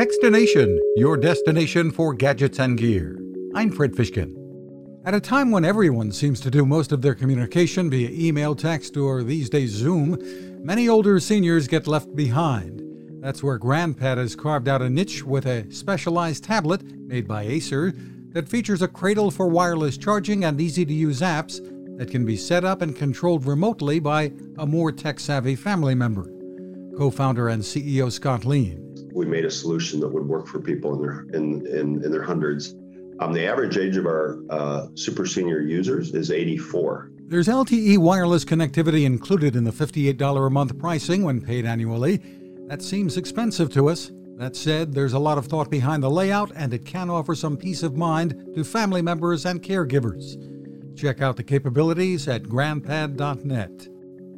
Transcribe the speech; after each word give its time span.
Techstination, 0.00 0.78
your 0.96 1.18
destination 1.18 1.90
for 1.90 2.14
gadgets 2.14 2.58
and 2.58 2.78
gear. 2.78 3.20
I'm 3.54 3.70
Fred 3.70 3.92
Fishkin. 3.92 4.34
At 5.04 5.12
a 5.12 5.20
time 5.20 5.50
when 5.50 5.62
everyone 5.62 6.10
seems 6.10 6.40
to 6.40 6.50
do 6.50 6.64
most 6.64 6.90
of 6.90 7.02
their 7.02 7.14
communication 7.14 7.90
via 7.90 8.08
email, 8.10 8.54
text, 8.54 8.96
or 8.96 9.22
these 9.22 9.50
days 9.50 9.72
Zoom, 9.72 10.16
many 10.64 10.88
older 10.88 11.20
seniors 11.20 11.68
get 11.68 11.86
left 11.86 12.16
behind. 12.16 12.80
That's 13.22 13.42
where 13.42 13.58
GrandPad 13.58 14.16
has 14.16 14.34
carved 14.34 14.68
out 14.68 14.80
a 14.80 14.88
niche 14.88 15.22
with 15.22 15.44
a 15.44 15.70
specialized 15.70 16.44
tablet 16.44 16.82
made 16.82 17.28
by 17.28 17.42
Acer 17.42 17.92
that 18.30 18.48
features 18.48 18.80
a 18.80 18.88
cradle 18.88 19.30
for 19.30 19.48
wireless 19.48 19.98
charging 19.98 20.44
and 20.44 20.58
easy 20.62 20.86
to 20.86 20.94
use 20.94 21.20
apps 21.20 21.60
that 21.98 22.10
can 22.10 22.24
be 22.24 22.38
set 22.38 22.64
up 22.64 22.80
and 22.80 22.96
controlled 22.96 23.44
remotely 23.44 24.00
by 24.00 24.32
a 24.56 24.64
more 24.64 24.92
tech 24.92 25.20
savvy 25.20 25.56
family 25.56 25.94
member. 25.94 26.32
Co 26.96 27.10
founder 27.10 27.50
and 27.50 27.62
CEO 27.62 28.10
Scott 28.10 28.46
Lien 28.46 28.89
we 29.12 29.26
made 29.26 29.44
a 29.44 29.50
solution 29.50 30.00
that 30.00 30.08
would 30.08 30.26
work 30.26 30.46
for 30.46 30.60
people 30.60 30.94
in 30.94 31.00
their 31.02 31.20
in 31.32 31.66
in, 31.66 32.04
in 32.04 32.10
their 32.10 32.22
hundreds. 32.22 32.74
Um, 33.20 33.34
the 33.34 33.46
average 33.46 33.76
age 33.76 33.96
of 33.96 34.06
our 34.06 34.38
uh, 34.48 34.86
super 34.94 35.26
senior 35.26 35.60
users 35.60 36.14
is 36.14 36.30
84. 36.30 37.10
There's 37.30 37.48
LTE 37.48 37.98
wireless 37.98 38.44
connectivity 38.46 39.04
included 39.04 39.54
in 39.54 39.64
the 39.64 39.70
$58 39.70 40.46
a 40.46 40.50
month 40.50 40.78
pricing 40.78 41.22
when 41.22 41.40
paid 41.40 41.66
annually. 41.66 42.16
That 42.68 42.82
seems 42.82 43.18
expensive 43.18 43.70
to 43.74 43.88
us. 43.88 44.10
That 44.38 44.56
said, 44.56 44.94
there's 44.94 45.12
a 45.12 45.18
lot 45.18 45.36
of 45.36 45.46
thought 45.46 45.70
behind 45.70 46.02
the 46.02 46.10
layout, 46.10 46.50
and 46.56 46.72
it 46.72 46.86
can 46.86 47.10
offer 47.10 47.34
some 47.34 47.58
peace 47.58 47.82
of 47.82 47.94
mind 47.94 48.54
to 48.54 48.64
family 48.64 49.02
members 49.02 49.44
and 49.44 49.62
caregivers. 49.62 50.36
Check 50.96 51.20
out 51.20 51.36
the 51.36 51.44
capabilities 51.44 52.26
at 52.26 52.44
grandpad.net. 52.44 53.88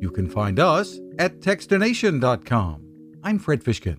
You 0.00 0.10
can 0.10 0.28
find 0.28 0.58
us 0.58 0.98
at 1.18 1.40
techstination.com. 1.40 3.18
I'm 3.22 3.38
Fred 3.38 3.62
Fishkin. 3.62 3.98